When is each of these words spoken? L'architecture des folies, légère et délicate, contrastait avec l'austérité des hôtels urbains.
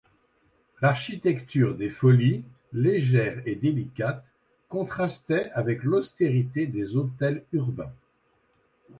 L'architecture 0.81 1.75
des 1.75 1.91
folies, 1.91 2.43
légère 2.73 3.39
et 3.45 3.53
délicate, 3.53 4.25
contrastait 4.67 5.51
avec 5.51 5.83
l'austérité 5.83 6.65
des 6.65 6.95
hôtels 6.97 7.43
urbains. 7.51 7.93